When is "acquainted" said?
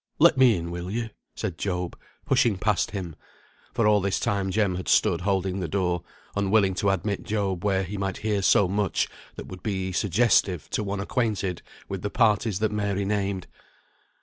11.01-11.61